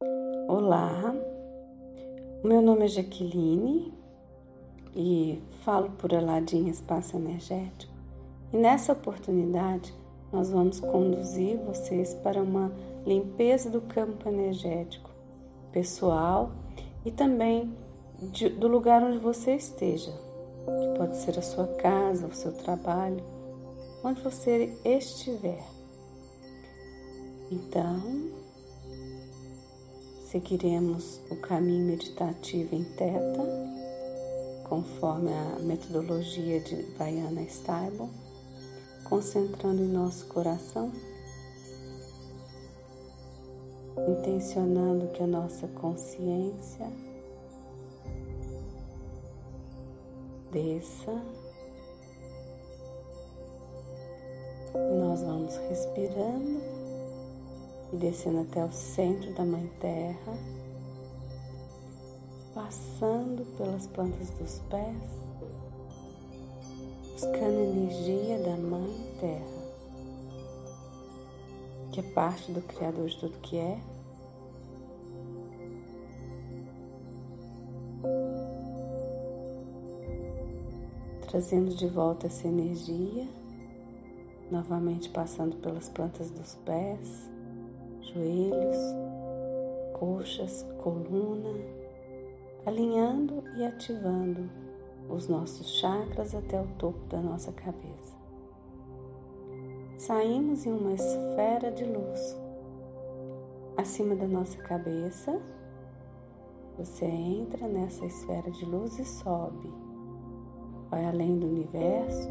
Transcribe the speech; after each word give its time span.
Olá, 0.00 1.12
meu 2.44 2.62
nome 2.62 2.84
é 2.84 2.88
Jaqueline 2.88 3.92
e 4.94 5.42
falo 5.64 5.90
por 5.90 6.14
Aladim 6.14 6.68
Espaço 6.68 7.16
Energético. 7.16 7.92
E 8.52 8.56
nessa 8.56 8.92
oportunidade 8.92 9.92
nós 10.32 10.50
vamos 10.50 10.78
conduzir 10.78 11.58
vocês 11.58 12.14
para 12.14 12.40
uma 12.40 12.70
limpeza 13.04 13.68
do 13.68 13.80
campo 13.80 14.28
energético 14.28 15.10
pessoal 15.72 16.52
e 17.04 17.10
também 17.10 17.76
de, 18.30 18.50
do 18.50 18.68
lugar 18.68 19.02
onde 19.02 19.18
você 19.18 19.56
esteja, 19.56 20.12
que 20.12 20.96
pode 20.96 21.16
ser 21.16 21.36
a 21.36 21.42
sua 21.42 21.66
casa, 21.66 22.28
o 22.28 22.34
seu 22.34 22.52
trabalho, 22.52 23.24
onde 24.04 24.22
você 24.22 24.78
estiver. 24.84 25.66
Então, 27.50 28.37
seguiremos 30.30 31.20
o 31.30 31.36
caminho 31.36 31.86
meditativo 31.86 32.74
em 32.74 32.84
Teta, 32.84 33.42
conforme 34.68 35.32
a 35.32 35.58
metodologia 35.60 36.60
de 36.60 36.82
Diana 36.82 37.42
Stable, 37.44 38.10
concentrando 39.04 39.82
em 39.82 39.88
nosso 39.88 40.26
coração, 40.26 40.92
intencionando 44.06 45.08
que 45.12 45.22
a 45.22 45.26
nossa 45.26 45.66
consciência 45.68 46.86
desça. 50.52 51.22
Nós 54.74 55.22
vamos 55.22 55.56
respirando 55.56 56.77
e 57.92 57.96
descendo 57.96 58.40
até 58.40 58.64
o 58.64 58.72
centro 58.72 59.32
da 59.34 59.44
Mãe 59.44 59.70
Terra, 59.80 60.34
passando 62.54 63.44
pelas 63.56 63.86
plantas 63.86 64.30
dos 64.30 64.58
pés, 64.68 64.96
buscando 67.12 67.60
energia 67.60 68.38
da 68.40 68.56
Mãe 68.56 69.16
Terra, 69.20 69.58
que 71.92 72.00
é 72.00 72.02
parte 72.02 72.52
do 72.52 72.60
Criador 72.62 73.06
de 73.06 73.16
tudo 73.16 73.38
que 73.38 73.56
é. 73.56 73.80
Trazendo 81.28 81.74
de 81.74 81.86
volta 81.86 82.26
essa 82.26 82.48
energia, 82.48 83.28
novamente 84.50 85.10
passando 85.10 85.56
pelas 85.56 85.88
plantas 85.88 86.30
dos 86.30 86.54
pés, 86.64 87.30
joelhos, 88.12 88.76
coxas, 89.98 90.66
coluna, 90.82 91.54
alinhando 92.66 93.42
e 93.56 93.64
ativando 93.64 94.48
os 95.08 95.28
nossos 95.28 95.78
chakras 95.78 96.34
até 96.34 96.60
o 96.60 96.66
topo 96.78 97.00
da 97.08 97.20
nossa 97.20 97.52
cabeça. 97.52 98.16
Saímos 99.96 100.64
em 100.64 100.72
uma 100.72 100.92
esfera 100.92 101.70
de 101.72 101.84
luz 101.84 102.36
acima 103.76 104.14
da 104.14 104.26
nossa 104.26 104.58
cabeça. 104.58 105.40
Você 106.76 107.06
entra 107.06 107.66
nessa 107.66 108.04
esfera 108.04 108.50
de 108.50 108.64
luz 108.64 108.98
e 108.98 109.04
sobe, 109.04 109.72
vai 110.90 111.04
além 111.04 111.38
do 111.38 111.46
universo, 111.46 112.28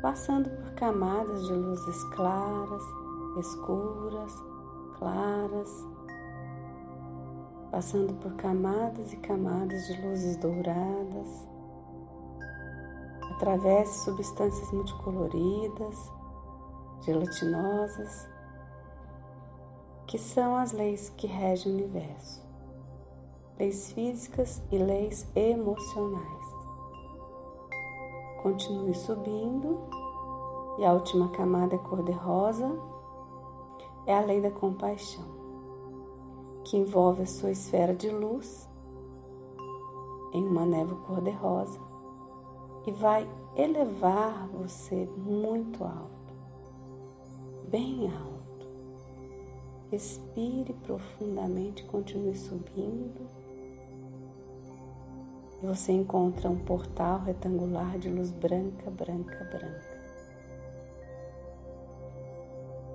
passando 0.00 0.48
por 0.50 0.70
camadas 0.74 1.46
de 1.46 1.52
luzes 1.52 2.04
claras 2.14 2.82
escuras, 3.38 4.32
claras, 4.98 5.86
passando 7.70 8.14
por 8.14 8.34
camadas 8.34 9.12
e 9.12 9.16
camadas 9.18 9.86
de 9.86 10.00
luzes 10.06 10.36
douradas, 10.36 11.48
atravesse 13.32 14.04
substâncias 14.04 14.70
multicoloridas, 14.72 16.12
gelatinosas, 17.02 18.28
que 20.06 20.18
são 20.18 20.56
as 20.56 20.72
leis 20.72 21.10
que 21.10 21.26
regem 21.26 21.70
o 21.70 21.74
universo, 21.76 22.44
leis 23.58 23.92
físicas 23.92 24.62
e 24.72 24.78
leis 24.78 25.28
emocionais. 25.36 26.48
Continue 28.42 28.94
subindo 28.94 29.78
e 30.78 30.84
a 30.84 30.92
última 30.92 31.28
camada 31.30 31.74
é 31.74 31.78
cor-de-rosa 31.78 32.97
é 34.08 34.14
a 34.14 34.22
lei 34.22 34.40
da 34.40 34.50
compaixão, 34.50 35.22
que 36.64 36.78
envolve 36.78 37.22
a 37.22 37.26
sua 37.26 37.50
esfera 37.50 37.94
de 37.94 38.08
luz 38.08 38.66
em 40.32 40.42
uma 40.42 40.64
névoa 40.64 40.98
cor-de-rosa 41.00 41.78
e 42.86 42.90
vai 42.90 43.28
elevar 43.54 44.48
você 44.48 45.04
muito 45.14 45.84
alto, 45.84 46.32
bem 47.68 48.10
alto. 48.10 48.66
Respire 49.90 50.72
profundamente, 50.72 51.84
continue 51.84 52.34
subindo. 52.34 53.28
Você 55.62 55.92
encontra 55.92 56.48
um 56.48 56.58
portal 56.58 57.20
retangular 57.20 57.98
de 57.98 58.08
luz 58.08 58.30
branca, 58.30 58.90
branca, 58.90 59.44
branca. 59.44 59.97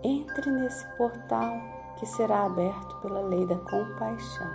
Entre 0.03 0.52
nesse 0.52 0.86
portal 0.97 1.53
que 1.97 2.06
será 2.06 2.46
aberto 2.46 2.96
pela 2.97 3.22
lei 3.22 3.46
da 3.47 3.58
compaixão. 3.58 4.52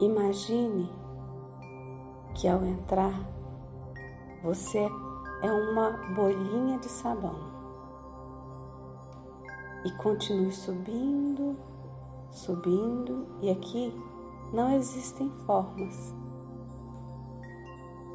Imagine 0.00 0.90
que 2.34 2.48
ao 2.48 2.64
entrar 2.64 3.14
você 4.42 4.88
é 5.42 5.52
uma 5.52 5.90
bolinha 6.14 6.78
de 6.78 6.88
sabão 6.88 7.54
e 9.84 9.90
continue 9.92 10.50
subindo, 10.50 11.56
subindo, 12.30 13.26
e 13.42 13.50
aqui 13.50 13.94
não 14.52 14.70
existem 14.70 15.30
formas. 15.44 16.14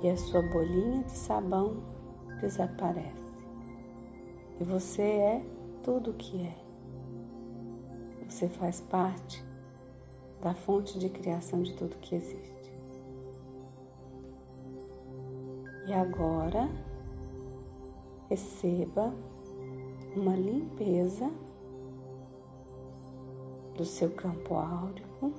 E 0.01 0.09
a 0.09 0.17
sua 0.17 0.41
bolinha 0.41 1.03
de 1.03 1.11
sabão 1.11 1.77
desaparece. 2.41 3.28
E 4.59 4.63
você 4.63 5.01
é 5.01 5.45
tudo 5.83 6.11
o 6.11 6.13
que 6.13 6.45
é. 6.45 6.55
Você 8.27 8.49
faz 8.49 8.81
parte 8.81 9.43
da 10.41 10.53
fonte 10.53 10.99
de 10.99 11.09
criação 11.09 11.61
de 11.61 11.73
tudo 11.75 11.95
que 11.97 12.15
existe. 12.15 12.73
E 15.87 15.93
agora 15.93 16.69
receba 18.29 19.13
uma 20.15 20.35
limpeza 20.35 21.31
do 23.75 23.85
seu 23.85 24.11
campo 24.11 24.55
áurico, 24.55 25.31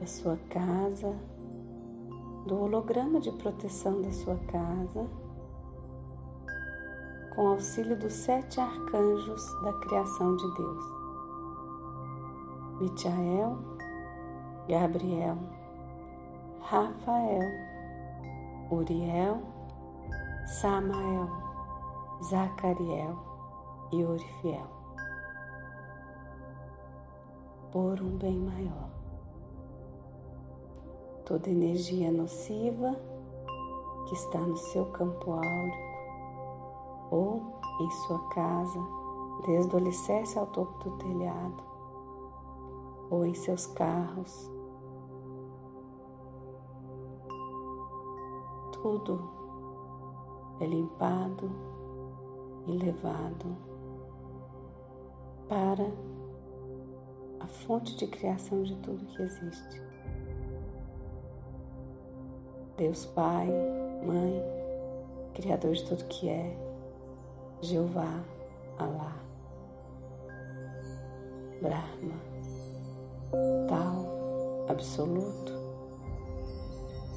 da 0.00 0.06
sua 0.06 0.36
casa, 0.50 1.14
do 2.46 2.58
holograma 2.60 3.20
de 3.20 3.30
proteção 3.32 4.02
da 4.02 4.10
sua 4.12 4.36
casa 4.36 5.08
com 7.40 7.48
auxílio 7.48 7.96
dos 7.96 8.12
sete 8.12 8.60
arcanjos 8.60 9.42
da 9.62 9.72
criação 9.72 10.36
de 10.36 10.54
Deus: 10.56 10.84
Michael, 12.78 13.56
Gabriel, 14.68 15.38
Rafael, 16.60 17.50
Uriel, 18.70 19.40
Samael, 20.60 21.30
Zacariel 22.24 23.16
e 23.90 24.04
Orifiel. 24.04 24.68
Por 27.72 28.02
um 28.02 28.18
bem 28.18 28.38
maior. 28.38 28.90
Toda 31.24 31.48
energia 31.48 32.12
nociva 32.12 32.94
que 34.06 34.14
está 34.14 34.40
no 34.40 34.58
seu 34.58 34.84
campo 34.92 35.32
áureo 35.32 35.89
ou 37.10 37.42
em 37.80 37.90
sua 37.90 38.18
casa, 38.28 38.80
desde 39.44 39.74
o 39.74 39.78
alicerce 39.78 40.38
ao 40.38 40.46
topo 40.46 40.78
do 40.88 40.96
telhado, 40.98 41.62
ou 43.10 43.24
em 43.24 43.34
seus 43.34 43.66
carros. 43.66 44.50
Tudo 48.72 49.28
é 50.60 50.66
limpado 50.66 51.50
e 52.66 52.72
levado 52.72 53.56
para 55.48 55.90
a 57.40 57.46
fonte 57.46 57.96
de 57.96 58.06
criação 58.06 58.62
de 58.62 58.76
tudo 58.76 59.04
que 59.06 59.22
existe. 59.22 59.82
Deus 62.76 63.04
Pai, 63.06 63.48
Mãe, 64.06 64.42
Criador 65.34 65.72
de 65.72 65.84
tudo 65.84 66.04
que 66.04 66.28
é, 66.28 66.69
Jeová, 67.62 68.24
Alá, 68.78 69.14
Brahma, 71.60 72.16
tal, 73.68 74.66
absoluto, 74.66 75.52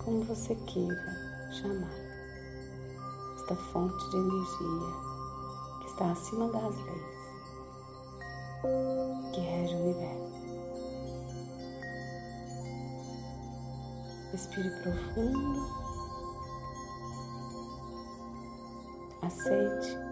como 0.03 0.21
você 0.25 0.53
queira 0.55 1.15
chamar, 1.53 1.93
esta 3.37 3.55
fonte 3.55 4.09
de 4.09 4.17
energia 4.17 4.93
que 5.79 5.85
está 5.87 6.11
acima 6.11 6.49
das 6.49 6.75
leis, 6.75 7.23
que 9.33 9.39
rege 9.39 9.75
o 9.75 9.79
universo. 9.79 10.43
Respire 14.33 14.69
profundo, 14.81 15.67
aceite, 19.21 20.02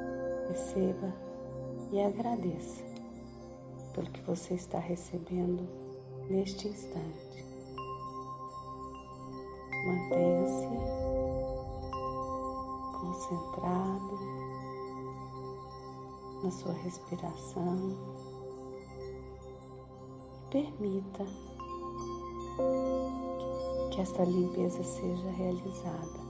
receba 0.51 1.13
e 1.93 2.01
agradeça 2.01 2.83
pelo 3.93 4.09
que 4.11 4.21
você 4.21 4.53
está 4.53 4.79
recebendo 4.79 5.65
neste 6.29 6.67
instante. 6.67 7.45
Mantenha-se 9.85 10.67
concentrado 12.99 14.19
na 16.43 16.51
sua 16.51 16.73
respiração. 16.73 17.97
Permita 20.49 21.25
que 23.91 24.01
esta 24.01 24.23
limpeza 24.25 24.83
seja 24.83 25.31
realizada. 25.31 26.20